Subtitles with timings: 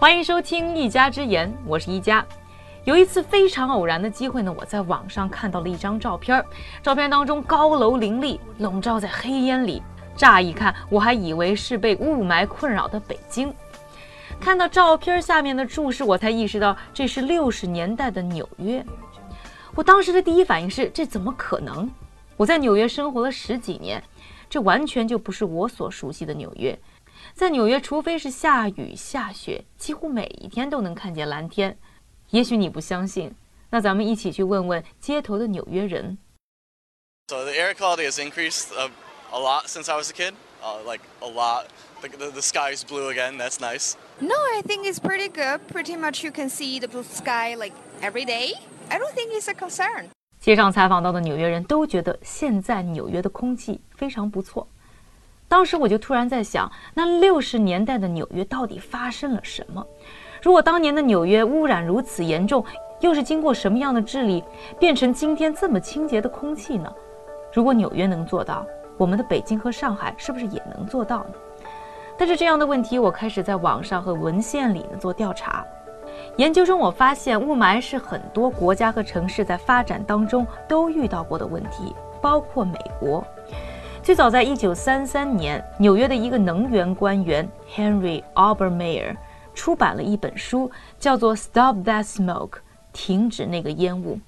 [0.00, 2.24] 欢迎收听一家之言，我是一家。
[2.84, 6.42] 有一次非常偶然的机会呢，我在网上看到了一张照片，
[6.82, 9.82] 照片当中高楼林立，笼罩在黑烟里。
[10.16, 13.54] 乍一看，我还以为是被雾霾困扰的北京。
[14.40, 18.82] 看到照片下面的注释，我才意识到这是六十年代的纽约。
[19.74, 21.86] 我当时的第一反应是：这怎么可能？
[22.38, 24.02] 我在纽约生活了十几年，
[24.48, 26.76] 这完全就不是我所熟悉的纽约。
[27.34, 31.78] 在纽约，除非是下雨下雪，几乎每一天都能看见蓝天。
[32.30, 33.34] 也许你不相信，
[33.70, 36.18] 那咱们一起去问问街头的纽约人。
[37.28, 38.90] So the air quality has increased a,
[39.32, 41.66] a lot since I was a kid, uh, like a lot.
[42.02, 43.36] The, the, the sky is blue again.
[43.36, 43.94] That's nice.
[44.20, 45.60] No, I think it's pretty good.
[45.68, 48.54] Pretty much you can see the blue sky like every day.
[48.88, 50.06] I don't think it's a concern.
[50.40, 54.66] 街上采访到的纽约人都觉得现在纽约的空气非常不错。
[55.50, 59.84] 当时我就突然在想，那六十年代的纽约到底发生了什么？
[60.40, 62.64] 如果当年的纽约污染如此严重，
[63.00, 64.44] 又是经过什么样的治理，
[64.78, 66.88] 变成今天这么清洁的空气呢？
[67.52, 68.64] 如果纽约能做到，
[68.96, 71.34] 我们的北京和上海是不是也能做到呢？
[72.16, 75.66] 但是这样的问题，我开始在网上和文献里呢做调查。
[76.36, 83.24] 研究中，我发现雾霾是很多国家和城市在发展当中都遇到过的问题，包括美国。
[84.10, 89.16] 最早在1933年，纽约的一个能源官员 Henry a u b e r m a y e r
[89.54, 92.48] 出版了一本书，叫做《Stop That Smoke》，
[92.92, 94.18] 停止那个烟雾。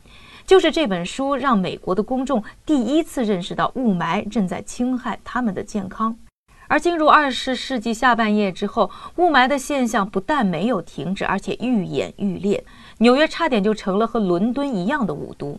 [0.47, 6.17] 就是这本书让美国的公众第一次认识到雾霾正在侵害他们的健康。
[6.69, 12.64] 而进入二十世纪下半叶之后，雾霾的现象不但没有停止，而且愈演愈烈。
[12.98, 15.58] 纽约差点就成了和伦敦一样的雾都。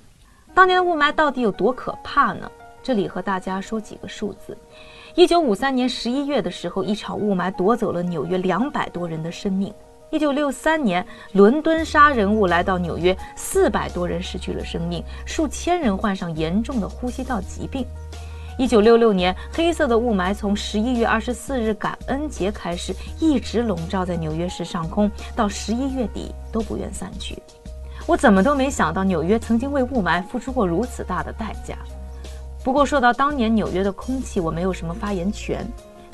[0.53, 2.49] 当年的雾霾到底有多可怕呢？
[2.83, 4.57] 这里和大家说几个数字：
[5.15, 9.71] 一九五三年十一月的时候，一场雾霾夺走了纽约两百多人的生命；
[10.11, 17.87] 一九六三年，伦敦杀人雾来到纽约，四百多人失去了生命，数千人患上严重的呼吸道疾病。
[18.59, 27.41] 一九六六年，黑色的雾霾从十一月二十四日感恩节开始，一直笼罩在纽约市上空，到十一月底都不愿散去。
[28.05, 31.77] 我怎么都没想到，纽约曾经为雾霾付出过如此大的代价。
[32.63, 35.67] 不过，说到当年纽约的空气，我没有什么发言权。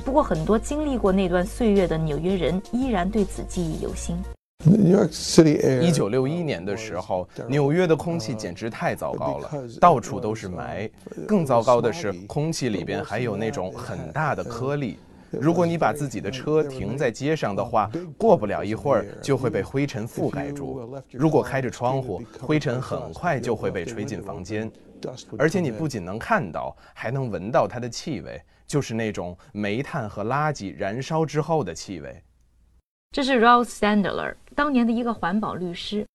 [0.04, 4.16] 不过，很多经历过那段岁月的纽约人依然对此记忆犹新。
[5.80, 9.50] 一九六一年的时候，纽约的空气简直太糟糕了，
[9.80, 10.90] 到处都是霾。
[11.24, 14.98] 更糟糕的是，空气里边还有那种很大的颗粒。
[15.30, 20.92] 如果你把自己的车停在街上的话，过不了一会儿就会被灰尘覆盖住。
[21.12, 24.68] 如果开着窗户，灰尘很快就会被吹进房间。
[25.38, 32.22] 而且你不仅能看到，还能闻到它的气味，就是那种煤炭和垃圾燃烧之后的气味。
[33.12, 36.06] 这是 Rose Sandler，当年的一个环保律师。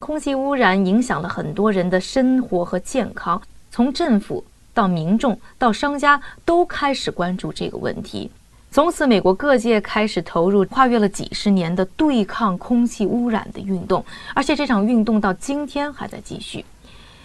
[0.00, 3.40] 空气污染影响了很多人的生活和健康，
[3.70, 4.42] 从政府
[4.72, 8.30] 到民众到商家都开始关注这个问题。
[8.70, 14.02] 从此，美国各界开始投入跨越了几十年的对抗空气污染的运动，
[14.34, 16.64] 而且这场运动到今天还在继续。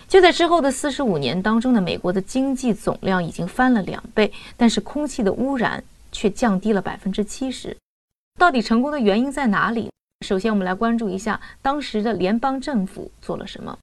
[0.07, 7.75] 就在之后的四十五年当中呢，美国的经济总量已经翻了两倍，但是空气的污染却降低了百分之七十。
[8.39, 9.89] 到底成功的原因在哪里？
[10.25, 13.77] 首先，我们来关注一下当时的联邦政府做了什么。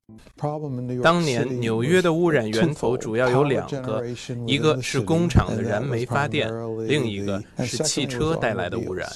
[1.02, 4.02] 当年纽约的污染源头主要有两个，
[4.46, 6.50] 一个是工厂的燃煤发电，
[6.86, 9.08] 另一个是汽车带来的污染。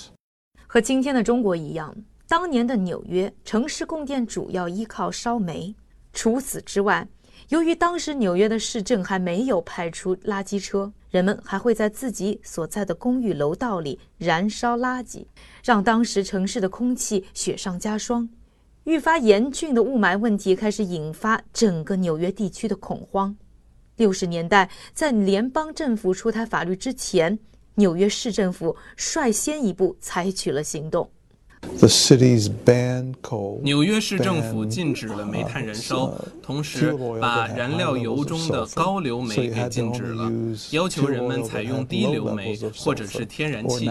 [0.66, 1.94] 和今天的中国一样，
[2.28, 5.74] 当年的纽约城市供电主要依靠烧煤。
[6.16, 7.06] 除此之外，
[7.50, 15.26] 由于当时纽约的市政还没有派出垃圾车，人们还会在自己所在的公寓楼道里燃烧垃圾，
[15.62, 18.26] 让当时城市的空气雪上加霜。
[18.84, 23.36] 愈发严峻的雾霾问题开始引发整个纽约地区的恐慌。
[23.96, 27.38] 六十年代，在联邦政府出台法律之前，
[27.74, 31.10] 纽约市政府率先一步采取了行动。
[33.62, 36.12] 纽约市政府禁止了煤炭燃烧，
[36.42, 40.32] 同时把燃料油中的高硫煤给禁止了，
[40.70, 43.90] 要求人们采用低硫煤或者是天然气。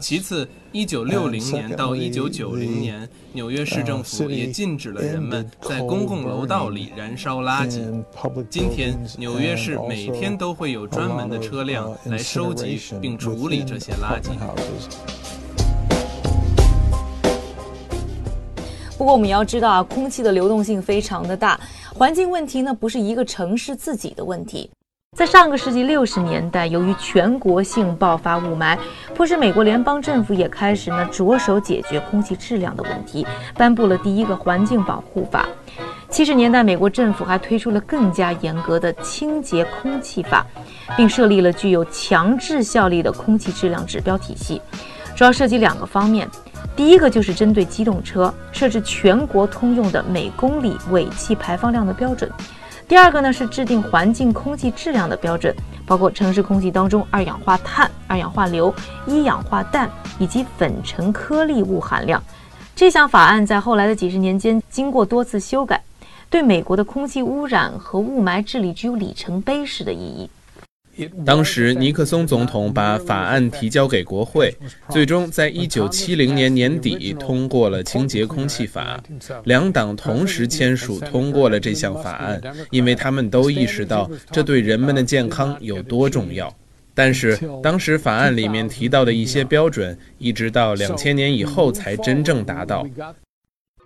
[0.00, 7.80] 其次，，1960年到1990年，纽约市政府也禁止了人们在公共楼道里燃烧垃圾。
[8.50, 14.30] 今天，纽约市每天都会有专门的车辆来收集并处理这些垃圾。
[18.98, 21.60] 不过我们要知道啊，空气的流动性非常的大，
[21.94, 24.70] 环境问题呢不是一个城市自己的问题。
[25.14, 28.76] 在上个世纪六十年代，由于全国性爆发雾霾，
[29.14, 35.46] 迫使美国联邦政府也开始呢着手解决空气质量的问题，颁布了第一个环境保护法。
[36.08, 40.46] 七十年代，美国政府还推出了更加严格的清洁空气法，
[40.96, 44.60] 并设立了具有强制效力的空气质量指标体系，
[45.14, 46.26] 主要涉及两个方面。
[46.74, 52.30] 第一个就是针对机动车设置全国通用的每公里尾气排放量的标准。
[52.86, 55.54] 第二个呢是制定环境空气质量的标准，
[55.84, 58.72] 包括城市空气当中二氧化碳、二氧化硫、
[59.06, 62.22] 一氧化氮以及粉尘颗粒物含量。
[62.76, 65.82] 这项法案在后来的几十年间经过多次修改，
[66.28, 70.30] 对美国的空气污染和雾霾治理具有里程碑式的意义。
[71.24, 74.54] 当时，尼克松总统把法案提交给国会，
[74.88, 79.02] 最终在一九七零年年底通过了清洁空气法。
[79.44, 82.40] 两党同时签署通过了这项法案，
[82.70, 86.54] 因为他们都意识到这对人们的健康有多重要。
[86.94, 92.86] 但是，当时法案里面提到的一些标准，一直到两千年以后才真正达到。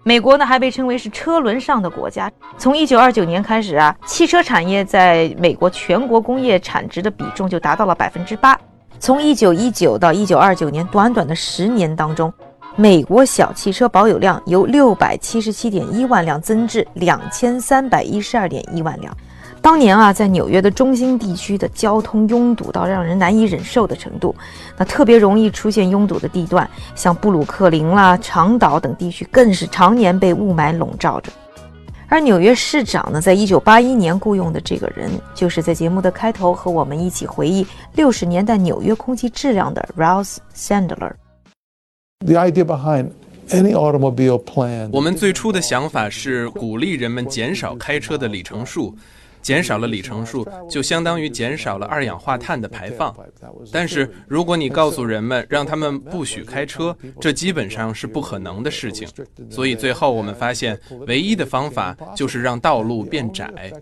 [0.02, 2.30] 美国呢还被称为是车轮上的国家。
[2.56, 8.58] 从一九二九年开始啊，汽车产业在美国全国工业产值的比重就达到了百分之八。
[8.98, 12.32] 从一九一九到一九二九年，短短的十年当中，
[12.76, 19.14] 美国小汽车保有量由六百七十七点一万辆增至两千三百一十二点一万辆。
[19.62, 24.34] 当年啊，在纽约的中心地区的交通拥堵到让人难以忍受的程度，
[24.76, 31.30] 那特别容易出现拥堵的地段，像布鲁克林啦、长岛等地区，更是常年被雾霾笼罩着。
[32.08, 37.64] 而纽约市长呢，在一九八一年雇佣的这个人，就是在节目的开头和我们一起回忆
[37.94, 41.12] 六十年代纽约空气质量的 Ralph Sandler。
[42.24, 43.10] The idea behind
[43.50, 48.96] any automobile plan，我们最初的想法是鼓励人们减少开车的里程数。
[49.42, 53.14] 减少了里程数，就相当于减少了二氧化碳的排放。
[53.72, 59.08] 但是，如果你告诉人们让他们不许开车，这基本上是不可能的事情。
[59.48, 63.72] 所以，最后我们发现，唯一的方法就是让道路变窄。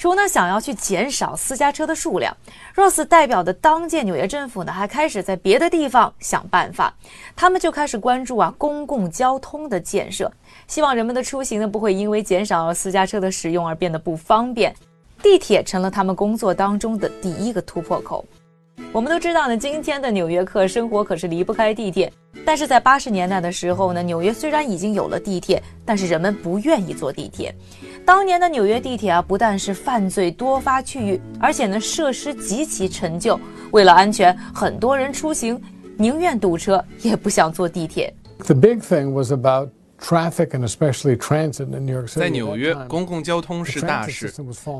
[0.00, 2.34] 除了想要去减少私家车的数量
[2.74, 6.94] ，Rose 代表的当届纽约政府呢还开始在别的地方想办法，
[7.36, 10.32] 他们就开始关注啊公共交通的建设。
[10.66, 14.74] 希望人们的出行呢不会因为减少私家车的使用而变得不方便，
[15.22, 18.24] 地铁成了他们工作当中的第一个突破口。
[18.92, 22.12] 我们都知道呢，今天的纽约客生活可是离不开地铁。
[22.44, 27.54] 但是在八十年代的时候呢，纽约虽然已经有了地铁，但是人们不愿意坐地铁。
[28.04, 33.38] 当年的纽约地铁啊，不但是犯罪多发区域，而且呢设施极其陈旧。
[33.70, 35.60] 为了安全，很多人出行
[35.96, 38.12] 宁愿堵车也不想坐地铁。
[38.38, 39.70] The big thing was about.
[40.00, 42.20] traffic and especially transit in New York City.
[42.20, 44.32] 在纽约，公共交通是大事，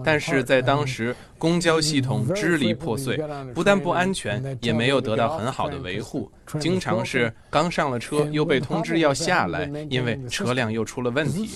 [0.02, 3.19] 但是在当时，公交系统支离破碎，
[3.54, 11.48] 不但不安全，也没有得到很好的维护，经常是刚上了车又被通知要下来，因为车辆又出了问题。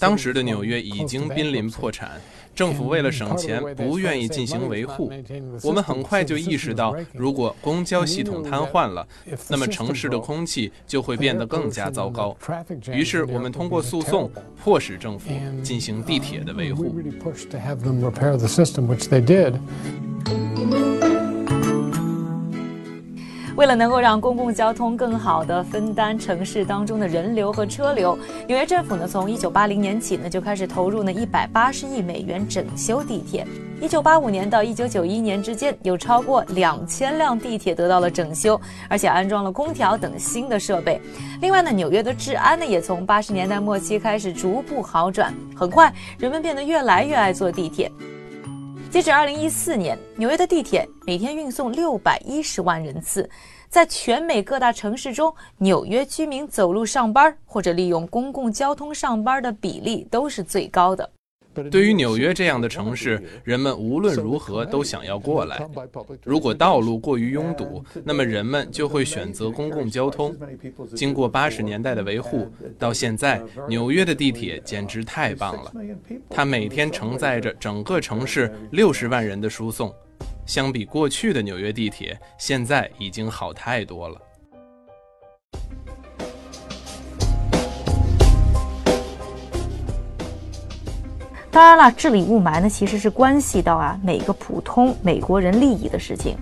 [0.00, 2.12] 当时的纽约已经濒临破产。
[2.54, 5.12] 政府为了省钱，不愿意进行维护。
[5.62, 9.06] 我们很快就意识到，如果公交系统瘫痪了，
[9.50, 12.34] 那么城市的空气就会变得更加糟糕。
[12.90, 14.30] 于是，我们通过诉讼
[14.64, 15.30] 迫使政府
[15.62, 16.96] 进行地铁的维护。
[18.86, 19.54] Which they did
[23.56, 28.16] 为了能够让公共交通更好地分担城市当中的人流和车流，
[28.46, 33.46] 纽约政府呢从一九八零年起呢就开始投入呢一百八十亿美元整修地铁。
[33.80, 41.00] 一九八五年到一九九一年之间，有超过两千辆地铁得到了整修，而且安装了空调等新的设备。
[41.40, 47.90] 另外呢，纽约的治安呢也从八十年代末期开始逐步好转，很快人们变得越来越爱坐地铁。
[48.88, 53.28] 截止二零一四年，纽约的地铁每天运送六百一十万人次，
[53.68, 61.10] 在全美各大城市中，纽约居民走路上班或者利用公共交通上班的比例都是最高的。
[61.70, 65.60] 对于纽约这样的城市，人们无论如何都想要过来。
[66.22, 70.36] 如果道路过于拥堵，那么人们就会选择公共交通。
[70.94, 75.72] 经过八十年代的维护，到现在，纽约的地铁简直太棒了。
[76.28, 79.92] 它每天承载着整个城市六十万人的输送，
[80.46, 84.20] 相比过去的纽约地铁，现在已经好太多了。
[91.56, 96.36] 当然了，治理雾霾呢，其实是关系到啊每个普通美国人利益的事情。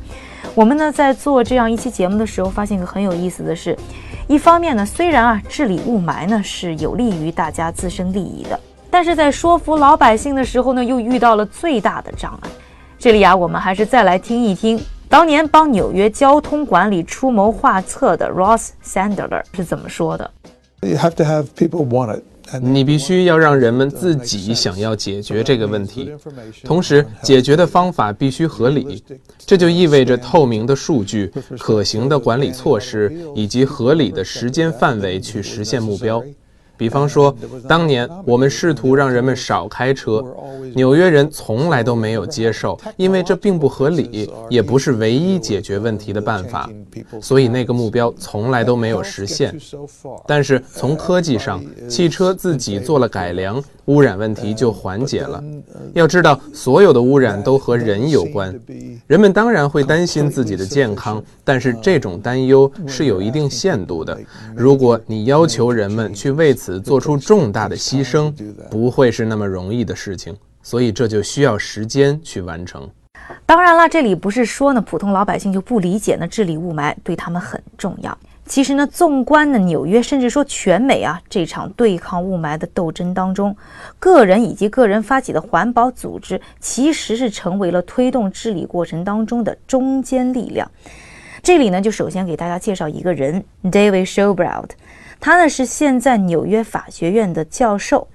[0.56, 3.78] 我们呢在做这样一期节目的时候，发现一个很有意思的是，
[4.26, 8.58] 一方面呢，虽然啊治理雾霾呢是有利于大家自身利益的，
[8.90, 12.50] 但是在说服老百姓的时候呢，又遇到了最大的障碍。
[12.98, 20.28] 这里啊，我们还是再来听一听当年帮纽约交通管理出谋划策的 Ross Sandler 是怎么说的。
[20.80, 22.24] You have to have people want it.
[22.60, 26.10] 你必须要让人们自己想要解决这个问题，
[26.62, 29.02] 同时解决的方法必须合理。
[29.38, 36.22] 这就意味着透明的数据、可行的管理措施以及合理的时间范围去实现目标。
[36.76, 37.34] 比方说，
[37.68, 40.24] 当年我们试图让人们少开车，
[40.74, 46.68] 纽约人从来都没有接受，因为这并不合理，也不是唯一解决问题的办法，
[47.20, 49.54] 所以那个目标从来都没有实现。
[50.26, 55.42] 但是从科技上，汽车自己做了改良，污染问题就缓解了。
[55.92, 58.58] 要知道，所有的污染都和人有关，
[59.06, 64.18] 人们当然会担心自己的健康，但是这种担忧是有一定限度的。
[64.56, 68.32] 如果你要求人们去为此，此做出重大的牺牲
[68.70, 72.88] 不会是那么容易的事情，所以这就需要时间去完成。
[73.44, 78.16] 当然了，这里不是说呢普通老百姓就不理解呢治理雾霾对他们很重要。
[78.46, 83.54] 其实呢，纵观呢纽约，甚至说全美啊这场对抗雾霾的斗争当中，
[83.98, 90.70] 个人以及个人发起的环保组织其实是成为了推动治理过程当中的中坚力量。
[91.42, 94.64] 这里呢，就首先给大家介绍一个人，David Showbrow。
[95.24, 98.06] 他呢是现在纽约法学院的教授，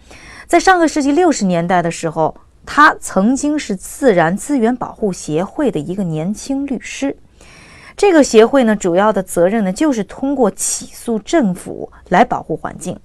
[0.45, 2.37] 在上个世纪六十年代的时候，
[2.67, 7.17] 他曾经是自然资源保护协会的一个年轻律师。
[7.97, 12.95] 这个协会呢，主要的责任呢就是通过起诉政府来保护环境。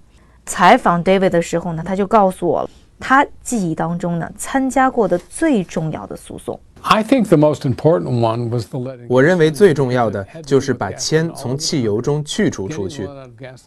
[0.44, 2.68] 采访 David 的时候呢，他就告诉我，
[3.00, 6.60] 他记忆当中呢参加过的最重要的诉讼。
[6.86, 8.78] I think the most important one was the.
[9.08, 13.08] 我认为最重要的就是把铅从汽油中去除出去，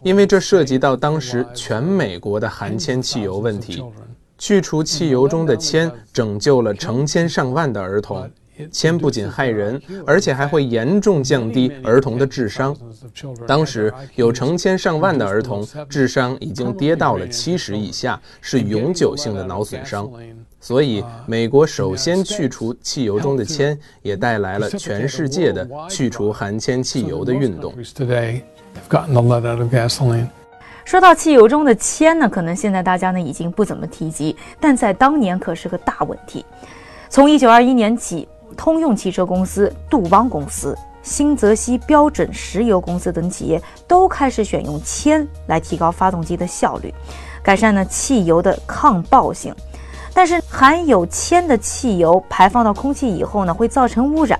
[0.04, 3.84] 因为这涉及到当时全美国的含铅汽油问题。
[4.38, 8.30] 去除汽油中的铅，拯救了成千上万的儿童。
[8.72, 12.76] 铅不仅害人，而且还会严重降低儿童的智商。
[13.48, 20.10] 当时有成千上万的儿童智商已经跌到了七十以下，是永久性的脑损伤。
[20.60, 27.74] 所以，美国首先去除汽油中的铅，也带来了全世界的去除含铅汽油的运动。
[30.84, 36.44] 说到汽油中的铅呢，可能现在大家呢已经不怎么提及，但在当年可是个大问题。
[37.10, 46.94] 从一九二一年起，通用汽车公司、杜邦公司、新泽西标准石油公司等企业都开始选用铅来提高发动机的效率，
[47.44, 49.54] 改善呢汽油的抗爆性。
[50.14, 54.40] 但是含有铅的汽油排放到空气以后呢，会造成污染。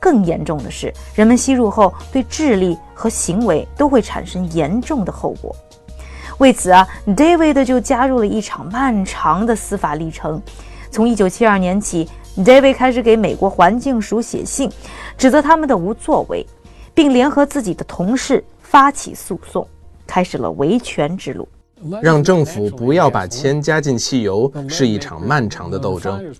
[0.00, 5.54] 更严重的是，人们吸入后对智力和行为都会产生严重的后果。
[6.38, 10.40] 为此啊，David 就加入了一场漫长的司法历程。
[10.92, 14.70] 从1972年起，David 开始给美国环境署写信，
[15.16, 16.46] 指责他们的无作为，
[16.94, 19.66] 并联合自己的同事发起诉讼，
[20.06, 21.48] 开始了维权之路。
[22.02, 26.34] 让政府不要把铅加进汽油是一场漫长的斗争。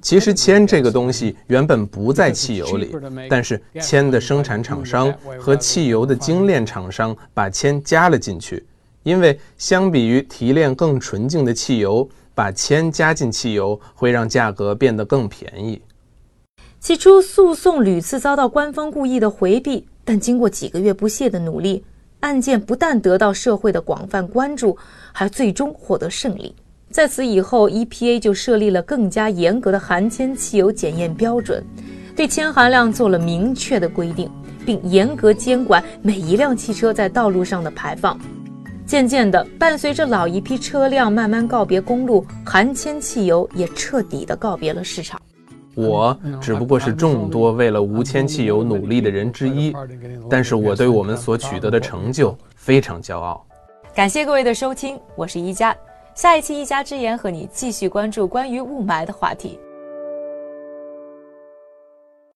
[0.00, 2.90] 其实铅这个东西原本不在汽油里，
[3.28, 8.64] 但是铅的生产厂商和汽油的精炼厂商把铅加了进去，
[9.02, 15.82] 因为相比于提炼更纯净的汽油，把铅加进汽油会让价格变得更便宜。
[16.78, 21.84] 起初，诉讼屡次遭到官方故意的回避，但经过几个月不懈的努力。
[22.20, 24.78] 案件不但得到社会的广泛关注，
[25.12, 26.54] 还最终获得胜利。
[26.92, 31.60] 在此以后，EPA 就设立了更加严格的含铅汽油检验标准，
[32.14, 34.30] 对铅含量做了明确的规定，
[34.64, 38.16] 并严格监管每一辆汽车在道路上的排放。
[38.88, 45.20] 渐渐的，伴随着老一批车辆慢慢告别公路，含铅汽油也彻底的告别了市场。
[45.74, 49.74] 我只不过是众多为了无铅汽油努力的人之一，
[50.30, 53.44] 但是我对我们所取得的成就非常骄傲。
[53.94, 55.76] 感谢各位的收听，我是一加，
[56.14, 59.58] 下一期一加之言和你继续关注关于雾霾的话题。